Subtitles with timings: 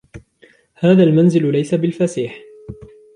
[0.75, 2.39] هذا المنزل ليس بالفسيح.